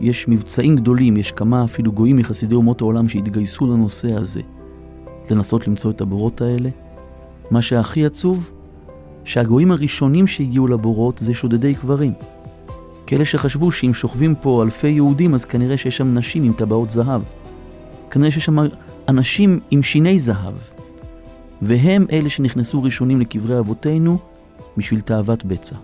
[0.00, 4.40] יש מבצעים גדולים, יש כמה אפילו גויים מחסידי אומות העולם שהתגייסו לנושא הזה,
[5.30, 6.68] לנסות למצוא את הבורות האלה.
[7.50, 8.50] מה שהכי עצוב,
[9.24, 12.12] שהגויים הראשונים שהגיעו לבורות זה שודדי קברים.
[13.06, 17.22] כאלה שחשבו שאם שוכבים פה אלפי יהודים, אז כנראה שיש שם נשים עם טבעות זהב.
[18.10, 18.58] כנראה שיש שם
[19.08, 20.54] אנשים עם שיני זהב.
[21.62, 24.18] והם אלה שנכנסו ראשונים לקברי אבותינו
[24.76, 25.76] בשביל תאוות בצע.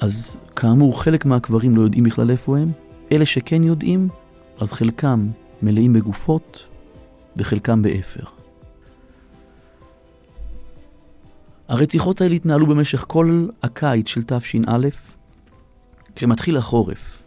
[0.00, 2.72] אז כאמור, חלק מהקברים לא יודעים בכלל איפה הם.
[3.12, 4.08] אלה שכן יודעים,
[4.58, 5.28] אז חלקם
[5.62, 6.68] מלאים בגופות
[7.36, 8.24] וחלקם באפר.
[11.68, 14.88] הרציחות האלה התנהלו במשך כל הקיץ של תש"א,
[16.16, 17.22] כשמתחיל החורף,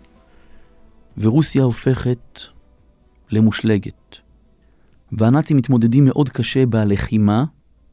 [1.18, 2.40] ורוסיה הופכת
[3.34, 4.18] למושלגת.
[5.12, 7.46] והנאצים מתמודדים מאוד קשה בלחימה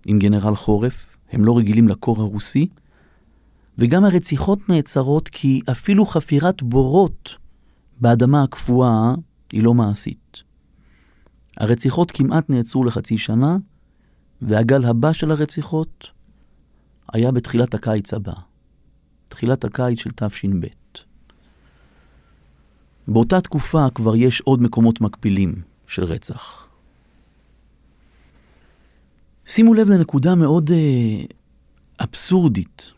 [0.06, 2.66] עם גנרל חורף, הם לא רגילים לקור הרוסי,
[3.78, 7.36] וגם הרציחות נעצרות כי אפילו חפירת בורות
[8.00, 9.14] באדמה הקפואה
[9.52, 10.42] היא לא מעשית.
[11.56, 13.56] הרציחות כמעט נעצרו לחצי שנה,
[14.42, 16.10] והגל הבא של הרציחות
[17.12, 18.32] היה בתחילת הקיץ הבא,
[19.28, 20.66] תחילת הקיץ של תש"ב.
[23.10, 25.54] באותה תקופה כבר יש עוד מקומות מקבילים
[25.86, 26.66] של רצח.
[29.46, 31.24] שימו לב לנקודה מאוד אה,
[32.00, 32.92] אבסורדית.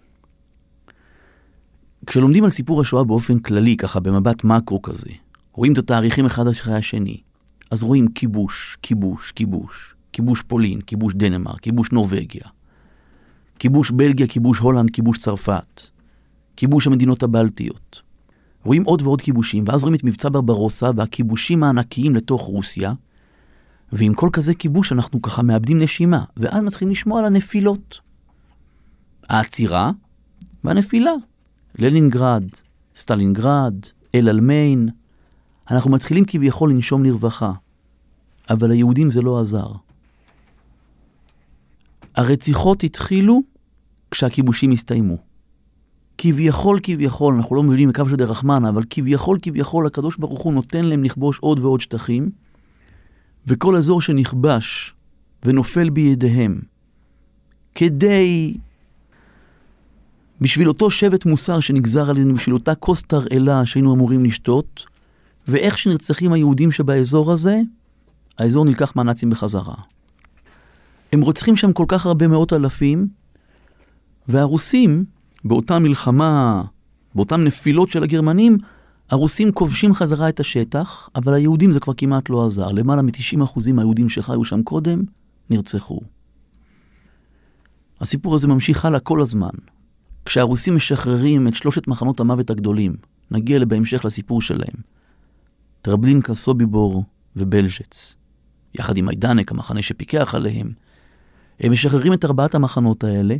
[2.06, 5.10] כשלומדים על סיפור השואה באופן כללי, ככה במבט מקרו כזה,
[5.52, 7.20] רואים את התאריכים אחד אחרי השני,
[7.70, 12.48] אז רואים כיבוש, כיבוש, כיבוש, כיבוש פולין, כיבוש דנמרק, כיבוש נורבגיה,
[13.58, 15.80] כיבוש בלגיה, כיבוש הולנד, כיבוש צרפת,
[16.56, 18.11] כיבוש המדינות הבלטיות.
[18.64, 22.92] רואים עוד ועוד כיבושים, ואז רואים את מבצע ברברוסה והכיבושים הענקיים לתוך רוסיה,
[23.92, 28.00] ועם כל כזה כיבוש אנחנו ככה מאבדים נשימה, ואז מתחילים לשמוע על הנפילות.
[29.28, 29.90] העצירה
[30.64, 31.12] והנפילה.
[31.78, 32.44] לנינגרד,
[32.96, 33.74] סטלינגרד,
[34.14, 34.88] אל אלמיין.
[35.70, 37.52] אנחנו מתחילים כביכול לנשום לרווחה,
[38.50, 39.72] אבל ליהודים זה לא עזר.
[42.14, 43.42] הרציחות התחילו
[44.10, 45.31] כשהכיבושים הסתיימו.
[46.24, 50.84] כביכול, כביכול, אנחנו לא מבינים מקו של דרחמנה, אבל כביכול, כביכול, הקדוש ברוך הוא נותן
[50.84, 52.30] להם לכבוש עוד ועוד שטחים,
[53.46, 54.94] וכל אזור שנכבש
[55.44, 56.60] ונופל בידיהם,
[57.74, 58.56] כדי,
[60.40, 64.86] בשביל אותו שבט מוסר שנגזר עלינו, בשביל אותה כוס תרעלה שהיינו אמורים לשתות,
[65.48, 67.60] ואיך שנרצחים היהודים שבאזור הזה,
[68.38, 69.76] האזור נלקח מהנאצים בחזרה.
[71.12, 73.08] הם רוצחים שם כל כך הרבה מאות אלפים,
[74.28, 75.04] והרוסים,
[75.44, 76.62] באותה מלחמה,
[77.14, 78.58] באותן נפילות של הגרמנים,
[79.10, 82.72] הרוסים כובשים חזרה את השטח, אבל היהודים זה כבר כמעט לא עזר.
[82.72, 85.02] למעלה מ-90% מהיהודים שחיו שם קודם,
[85.50, 86.00] נרצחו.
[88.00, 89.50] הסיפור הזה ממשיך הלאה כל הזמן.
[90.24, 92.96] כשהרוסים משחררים את שלושת מחנות המוות הגדולים,
[93.30, 94.74] נגיע בהמשך לסיפור שלהם,
[95.82, 97.04] טרבלינקה, סוביבור
[97.36, 98.16] ובלז'ץ,
[98.74, 100.72] יחד עם מיידנק, המחנה שפיקח עליהם,
[101.60, 103.36] הם משחררים את ארבעת המחנות האלה,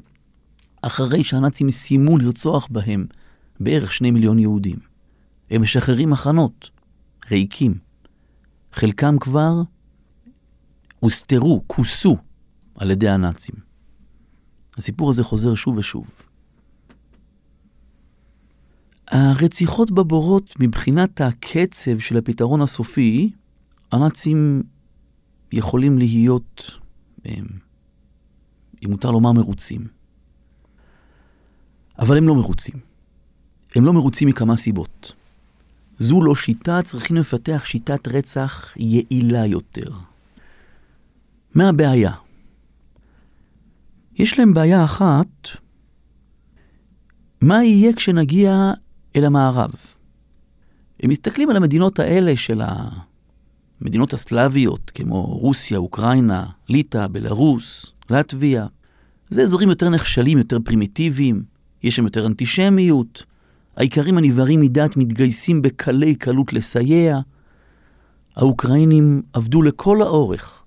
[0.83, 3.07] אחרי שהנאצים סיימו לרצוח בהם
[3.61, 4.77] בערך שני מיליון יהודים.
[5.51, 6.71] הם משחררים מחנות
[7.31, 7.75] ריקים.
[8.73, 9.63] חלקם כבר
[11.01, 12.17] הוסתרו, כוסו
[12.75, 13.55] על ידי הנאצים.
[14.77, 16.11] הסיפור הזה חוזר שוב ושוב.
[19.09, 23.31] הרציחות בבורות, מבחינת הקצב של הפתרון הסופי,
[23.93, 24.63] הנאצים
[25.53, 26.79] יכולים להיות,
[27.27, 30.02] אם מותר לומר, מרוצים.
[31.99, 32.75] אבל הם לא מרוצים.
[33.75, 35.13] הם לא מרוצים מכמה סיבות.
[35.99, 39.91] זו לא שיטה, צריכים לפתח שיטת רצח יעילה יותר.
[41.55, 42.13] מה הבעיה?
[44.15, 45.49] יש להם בעיה אחת,
[47.41, 48.73] מה יהיה כשנגיע
[49.17, 49.71] אל המערב?
[51.01, 52.63] הם מסתכלים על המדינות האלה של
[53.81, 58.67] המדינות הסלאביות, כמו רוסיה, אוקראינה, ליטא, בלרוס, לטביה.
[59.29, 61.43] זה אזורים יותר נחשלים, יותר פרימיטיביים,
[61.83, 63.25] יש שם יותר אנטישמיות,
[63.77, 67.19] האיכרים הנבערים מדעת מתגייסים בקלי קלות לסייע.
[68.37, 70.65] האוקראינים עבדו לכל האורך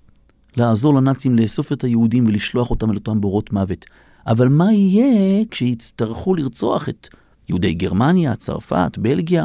[0.56, 3.84] לעזור לנאצים לאסוף את היהודים ולשלוח אותם אל אותם בורות מוות.
[4.26, 7.08] אבל מה יהיה כשיצטרכו לרצוח את
[7.48, 9.44] יהודי גרמניה, צרפת, בלגיה,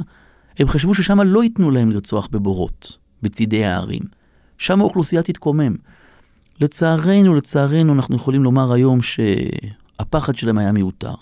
[0.60, 4.02] הם חשבו ששם לא ייתנו להם לרצוח בבורות, בצידי הערים.
[4.58, 5.76] שם האוכלוסייה תתקומם.
[6.60, 11.14] לצערנו, לצערנו, אנחנו יכולים לומר היום שהפחד שלהם היה מיותר.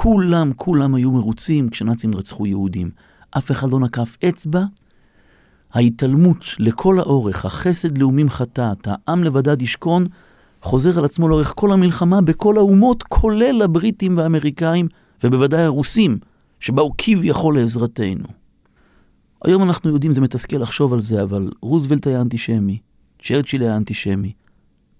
[0.00, 2.90] כולם, כולם היו מרוצים כשנאצים רצחו יהודים.
[3.30, 4.64] אף אחד לא נקף אצבע.
[5.72, 10.06] ההתעלמות לכל האורך, החסד לאומים חטאת, העם לבדד ישכון,
[10.62, 14.88] חוזר על עצמו לאורך כל המלחמה בכל האומות, כולל הבריטים והאמריקאים,
[15.24, 16.18] ובוודאי הרוסים,
[16.60, 18.24] שבאו כביכול לעזרתנו.
[19.44, 22.78] היום אנחנו יודעים, זה מתסכל לחשוב על זה, אבל רוזוולט היה אנטישמי,
[23.22, 24.32] צ'רצ'יל היה אנטישמי,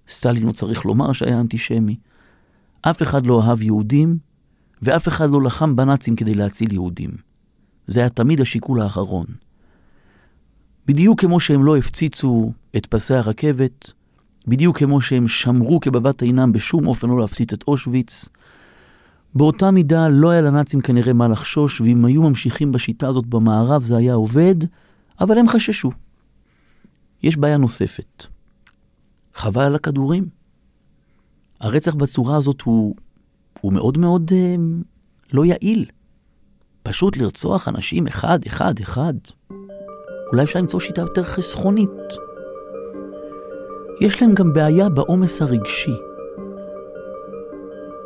[0.08, 1.96] סטלין לא צריך לומר שהיה אנטישמי.
[2.82, 4.27] אף אחד לא אהב יהודים,
[4.82, 7.10] ואף אחד לא לחם בנאצים כדי להציל יהודים.
[7.86, 9.26] זה היה תמיד השיקול האחרון.
[10.86, 13.92] בדיוק כמו שהם לא הפציצו את פסי הרכבת,
[14.46, 18.28] בדיוק כמו שהם שמרו כבבת עינם בשום אופן לא להפציץ את אושוויץ,
[19.34, 23.96] באותה מידה לא היה לנאצים כנראה מה לחשוש, ואם היו ממשיכים בשיטה הזאת במערב זה
[23.96, 24.54] היה עובד,
[25.20, 25.90] אבל הם חששו.
[27.22, 28.26] יש בעיה נוספת.
[29.34, 30.28] חבל על הכדורים.
[31.60, 32.94] הרצח בצורה הזאת הוא,
[33.60, 34.54] הוא מאוד מאוד אה,
[35.32, 35.84] לא יעיל.
[36.82, 39.14] פשוט לרצוח אנשים אחד, אחד, אחד.
[40.32, 41.90] אולי אפשר למצוא שיטה יותר חסכונית.
[44.00, 45.94] יש להם גם בעיה בעומס הרגשי.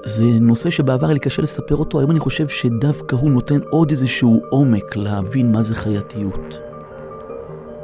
[0.04, 3.90] זה נושא שבעבר היה לי קשה לספר אותו, היום אני חושב שדווקא הוא נותן עוד
[3.90, 6.58] איזשהו עומק להבין מה זה חייתיות.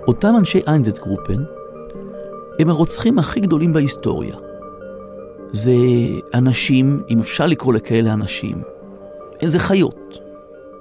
[0.09, 1.42] אותם אנשי איינזץ גרופן
[2.59, 4.47] הם הרוצחים הכי גדולים בהיסטוריה.
[5.52, 5.74] זה
[6.34, 8.62] אנשים, אם אפשר לקרוא לכאלה אנשים,
[9.40, 10.18] איזה חיות.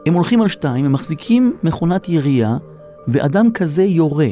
[0.06, 2.58] הם הולכים על שתיים, הם מחזיקים מכונת ירייה,
[3.08, 4.27] ואדם כזה יורה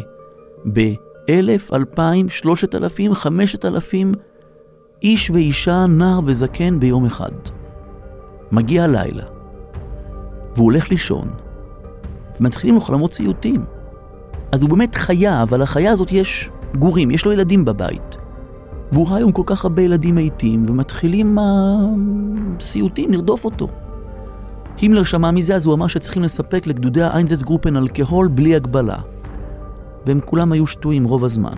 [0.65, 4.11] באלף, אלפיים, שלושת אלפים, חמשת אלפים
[5.03, 7.31] איש ואישה, נער וזקן ביום אחד.
[8.51, 9.23] מגיע הלילה,
[10.55, 11.29] והוא הולך לישון,
[12.39, 13.65] ומתחילים לו חלומות סיוטים.
[14.51, 18.17] אז הוא באמת חיה, אבל לחיה הזאת יש גורים, יש לו ילדים בבית.
[18.91, 21.37] והוא ראה היום כל כך הרבה ילדים מתים, ומתחילים
[22.57, 23.67] הסיוטים לרדוף אותו.
[24.81, 28.97] הימלר שמע מזה, אז הוא אמר שצריכים לספק לגדודי האיינזס גרופן אלכוהול בלי הגבלה.
[30.05, 31.55] והם כולם היו שטויים רוב הזמן.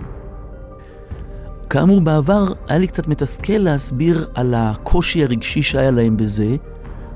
[1.70, 6.56] כאמור, בעבר היה לי קצת מתסכל להסביר על הקושי הרגשי שהיה להם בזה,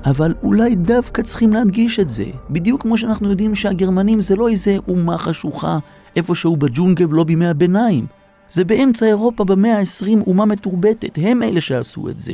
[0.05, 2.25] אבל אולי דווקא צריכים להדגיש את זה.
[2.49, 5.79] בדיוק כמו שאנחנו יודעים שהגרמנים זה לא איזה אומה חשוכה
[6.15, 8.05] איפשהו בג'ונגל ולא בימי הביניים.
[8.53, 12.33] זה באמצע אירופה במאה ה-20 אומה מתורבתת, הם אלה שעשו את זה.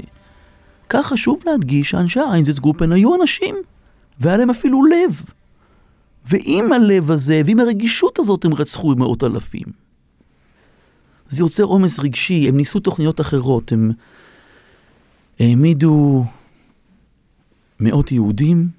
[0.90, 3.56] כך חשוב להדגיש שאנשי האיינזס גרופן היו אנשים,
[4.20, 5.24] והיה להם אפילו לב.
[6.26, 9.66] ועם הלב הזה ועם הרגישות הזאת הם רצחו מאות אלפים.
[11.28, 13.92] זה יוצר עומס רגשי, הם ניסו תוכניות אחרות, הם
[15.40, 16.24] העמידו
[17.80, 18.70] מאות יהודים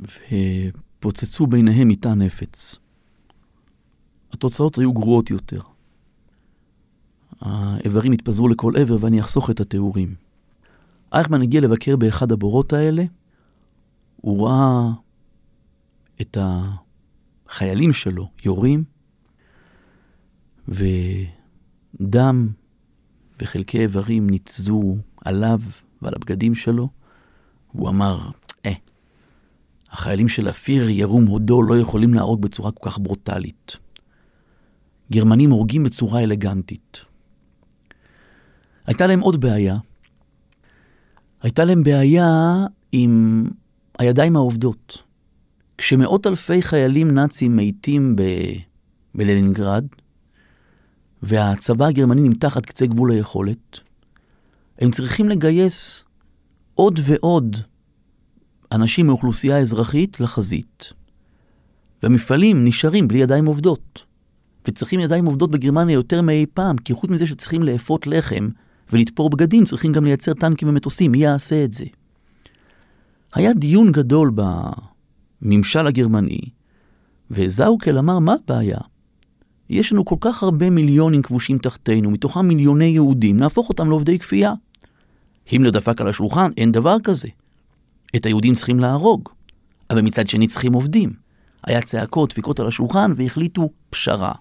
[0.00, 2.76] ופוצצו ביניהם מטען נפץ.
[4.32, 5.71] התוצאות היו גרועות יותר.
[7.82, 10.14] האיברים התפזרו לכל עבר ואני אחסוך את התיאורים.
[11.12, 13.04] אייכמן הגיע לבקר באחד הבורות האלה,
[14.16, 14.90] הוא ראה
[16.20, 18.84] את החיילים שלו יורים,
[20.68, 22.48] ודם
[23.42, 25.60] וחלקי איברים ניתזו עליו
[26.02, 26.88] ועל הבגדים שלו.
[27.72, 28.30] הוא אמר,
[28.66, 28.72] אה,
[29.90, 33.76] החיילים של אפיר ירום הודו לא יכולים להרוג בצורה כל כך ברוטלית.
[35.12, 37.11] גרמנים הורגים בצורה אלגנטית.
[38.86, 39.78] הייתה להם עוד בעיה.
[41.42, 42.56] הייתה להם בעיה
[42.92, 43.44] עם
[43.98, 45.02] הידיים העובדות.
[45.78, 48.22] כשמאות אלפי חיילים נאצים מתים ב...
[49.14, 49.86] בלנינגרד,
[51.22, 53.80] והצבא הגרמני נמתח עד קצה גבול היכולת,
[54.78, 56.04] הם צריכים לגייס
[56.74, 57.56] עוד ועוד
[58.72, 60.92] אנשים מאוכלוסייה אזרחית לחזית.
[62.02, 64.04] והמפעלים נשארים בלי ידיים עובדות.
[64.68, 68.48] וצריכים ידיים עובדות בגרמניה יותר מאי פעם, כי חוץ מזה שצריכים לאפות לחם
[68.92, 71.84] ולתפור בגדים, צריכים גם לייצר טנקים ומטוסים, מי יעשה את זה?
[73.34, 74.32] היה דיון גדול
[75.42, 76.40] בממשל הגרמני,
[77.30, 78.78] וזאוקל אמר, מה הבעיה?
[79.70, 84.52] יש לנו כל כך הרבה מיליונים כבושים תחתינו, מתוכם מיליוני יהודים, נהפוך אותם לעובדי כפייה.
[85.50, 87.28] הימלר דפק על השולחן, אין דבר כזה.
[88.16, 89.28] את היהודים צריכים להרוג,
[89.90, 91.12] אבל מצד שני צריכים עובדים.
[91.66, 94.32] היה צעקות, דפיקות על השולחן, והחליטו פשרה.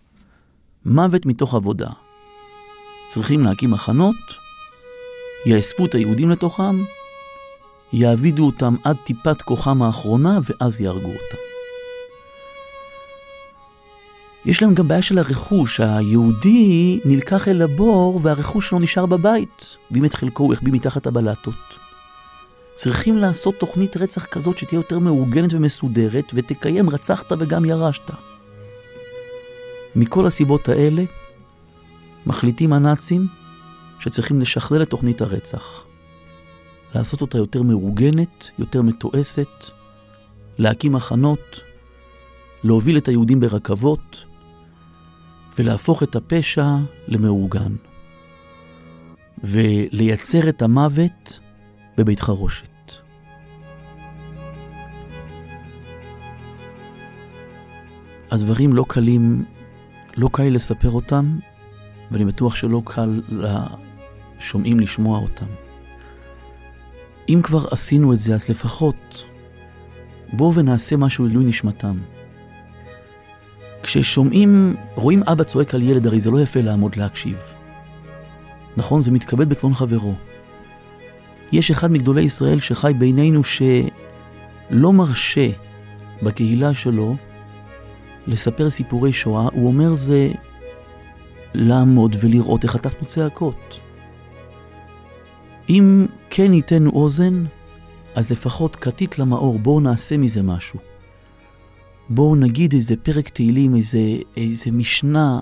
[0.86, 1.90] מוות מתוך עבודה.
[3.12, 4.16] צריכים להקים מחנות,
[5.46, 6.84] יאספו את היהודים לתוכם,
[7.94, 11.38] יעבידו אותם עד טיפת כוחם האחרונה, ואז יהרגו אותם.
[14.46, 20.06] יש להם גם בעיה של הרכוש, היהודי נלקח אל הבור והרכוש שלו נשאר בבית, ואם
[20.06, 21.56] את חלקו הוא החביא מתחת הבלטות.
[22.74, 28.12] צריכים לעשות תוכנית רצח כזאת שתהיה יותר מאורגנת ומסודרת, ותקיים רצחת וגם ירשת.
[29.96, 31.04] מכל הסיבות האלה,
[32.26, 33.28] מחליטים הנאצים
[34.00, 35.86] שצריכים לשכלל את תוכנית הרצח.
[36.96, 39.66] לעשות אותה יותר מאורגנת, יותר מתועסת,
[40.58, 41.60] להקים מחנות,
[42.64, 44.26] להוביל את היהודים ברכבות
[45.60, 46.76] ולהפוך את הפשע
[47.08, 47.76] למאורגן.
[49.44, 51.40] ולייצר את המוות
[51.98, 52.72] בבית חרושת.
[58.32, 59.46] הדברים לא קלים,
[60.18, 61.36] לא קל לספר אותם,
[62.12, 63.22] ואני בטוח שלא קל
[64.40, 65.46] לשומעים לשמוע אותם.
[67.30, 69.24] אם כבר עשינו את זה, אז לפחות
[70.34, 71.98] בואו ונעשה משהו לעילוי נשמתם.
[73.84, 77.38] כששומעים, רואים אבא צועק על ילד, הרי זה לא יפה לעמוד להקשיב.
[78.78, 79.02] נכון?
[79.02, 80.14] זה מתכבד בקלון חברו.
[81.52, 85.50] יש אחד מגדולי ישראל שחי בינינו שלא מרשה
[86.24, 87.16] בקהילה שלו
[88.28, 90.30] לספר סיפורי שואה, הוא אומר זה
[91.54, 93.80] לעמוד ולראות איך חטפנו צעקות.
[95.70, 97.46] אם כן ייתן אוזן,
[98.16, 100.80] אז לפחות כתית למאור, בואו נעשה מזה משהו.
[102.10, 104.00] בואו נגיד איזה פרק תהילים, איזה,
[104.38, 105.40] איזה משנה,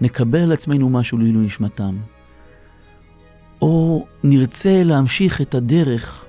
[0.00, 1.96] נקבל על עצמנו משהו לעילוי נשמתם.
[3.62, 6.24] או נרצה להמשיך את הדרך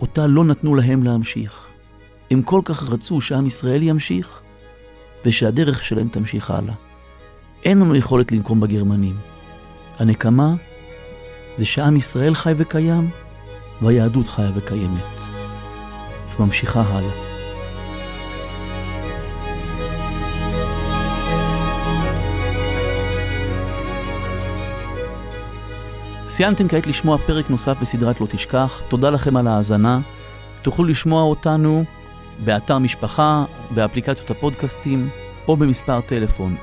[0.00, 1.68] אותה לא נתנו להם להמשיך.
[2.30, 4.42] הם כל כך רצו שעם ישראל ימשיך,
[5.24, 6.74] ושהדרך שלהם תמשיך הלאה.
[7.64, 9.16] אין לנו יכולת לנקום בגרמנים.
[9.98, 10.54] הנקמה
[11.54, 13.10] זה שעם ישראל חי וקיים,
[13.82, 15.04] והיהדות חיה וקיימת,
[16.38, 17.10] וממשיכה הלאה.
[26.28, 30.00] סיימתם כעת לשמוע פרק נוסף בסדרת לא תשכח, תודה לכם על ההאזנה.
[30.62, 31.84] תוכלו לשמוע אותנו
[32.44, 35.08] באתר משפחה, באפליקציות הפודקאסטים,
[35.48, 36.56] או במספר טלפון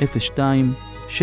[1.11, 1.17] 02-652-3820.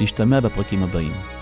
[0.00, 1.39] להשתמע בפרקים הבאים.